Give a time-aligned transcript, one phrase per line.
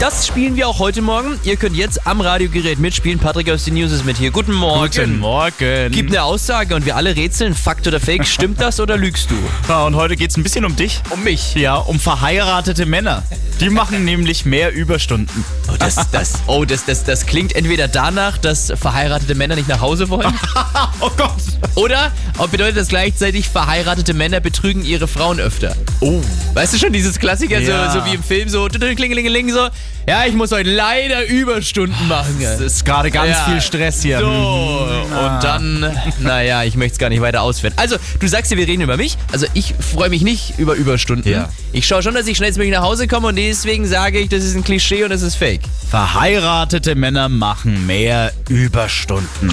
[0.00, 1.38] Das spielen wir auch heute Morgen.
[1.44, 3.18] Ihr könnt jetzt am Radiogerät mitspielen.
[3.18, 4.30] Patrick aus den News ist mit hier.
[4.30, 4.90] Guten Morgen.
[4.90, 5.90] Guten Morgen.
[5.92, 8.26] Gib eine Aussage und wir alle rätseln, Fakt oder Fake.
[8.26, 9.34] Stimmt das oder lügst du?
[9.68, 11.02] Ja, und heute geht's ein bisschen um dich.
[11.10, 11.54] Um mich.
[11.54, 13.24] Ja, um verheiratete Männer.
[13.60, 15.44] Die machen nämlich mehr Überstunden.
[15.68, 19.82] Oh, das, das, oh das, das, das klingt entweder danach, dass verheiratete Männer nicht nach
[19.82, 20.32] Hause wollen.
[21.00, 21.34] oh Gott.
[21.74, 22.10] Oder
[22.50, 25.76] bedeutet das gleichzeitig, verheiratete Männer betrügen ihre Frauen öfter.
[26.00, 26.22] Oh.
[26.54, 27.92] Weißt du schon, dieses Klassiker, Ja.
[27.92, 29.68] so, so wie im Film, so klingelingeling, so.
[30.08, 32.36] Ja, ich muss heute leider Überstunden machen.
[32.42, 33.44] Es ist gerade ganz Ja.
[33.44, 34.18] viel Stress hier.
[34.18, 37.74] So, und dann, naja, ich möchte es gar nicht weiter ausführen.
[37.76, 39.16] Also, du sagst ja, wir reden über mich.
[39.30, 41.30] Also, ich freue mich nicht über Überstunden.
[41.30, 41.48] Ja.
[41.72, 44.56] Ich schaue schon, dass ich schnellstmöglich nach Hause komme und deswegen sage ich, das ist
[44.56, 45.62] ein Klischee und das ist fake.
[45.90, 49.50] Verheiratete Männer machen mehr Überstunden.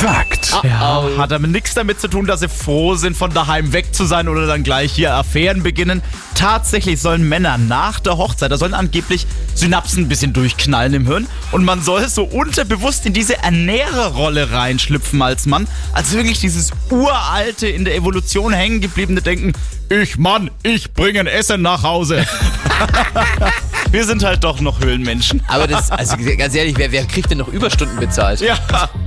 [0.00, 0.52] Fakt.
[0.62, 4.06] Ja, hat aber nichts damit zu tun, dass sie froh sind, von daheim weg zu
[4.06, 6.00] sein oder dann gleich hier Affären beginnen.
[6.34, 11.26] Tatsächlich sollen Männer nach der Hochzeit, da sollen angeblich Synapsen ein bisschen durchknallen im Hirn
[11.52, 15.68] und man soll so unterbewusst in diese Ernährerrolle reinschlüpfen als Mann.
[15.92, 19.52] Also wirklich dieses uralte, in der Evolution hängen gebliebene Denken,
[19.90, 22.26] ich Mann, ich bringe ein Essen nach Hause.
[23.90, 25.42] Wir sind halt doch noch Höhlenmenschen.
[25.48, 28.40] Aber das, also ganz ehrlich, wer, wer kriegt denn noch Überstunden bezahlt?
[28.40, 28.56] Ja,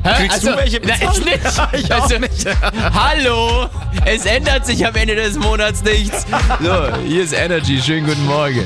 [0.04, 1.84] kriegst Also, du welche Na, ich nicht.
[1.86, 2.46] ich auch Also, nicht.
[2.94, 3.70] Hallo,
[4.06, 6.26] es ändert sich am Ende des Monats nichts.
[6.62, 7.82] So, hier ist Energy.
[7.82, 8.66] Schönen guten Morgen.